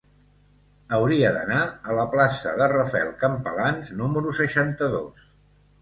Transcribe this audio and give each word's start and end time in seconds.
Hauria 0.97 1.33
d'anar 1.35 1.59
a 1.91 1.99
la 1.99 2.07
plaça 2.15 2.55
de 2.63 2.71
Rafael 2.73 3.15
Campalans 3.23 3.95
número 4.05 4.37
seixanta-dos. 4.45 5.33